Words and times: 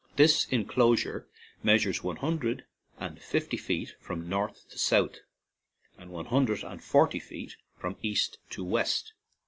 This 0.15 0.47
enclosure 0.47 1.27
meas 1.61 1.85
ures 1.85 2.01
one 2.01 2.15
hundred 2.15 2.65
and 2.97 3.21
fifty 3.21 3.55
feet 3.55 3.93
from 3.99 4.27
north 4.27 4.67
to 4.71 4.79
south, 4.79 5.17
and 5.95 6.09
one 6.09 6.25
hundred 6.25 6.63
and 6.63 6.83
forty 6.83 7.19
feet 7.19 7.55
from 7.77 7.95
east 8.01 8.39
to 8.49 8.63
west. 8.63 9.13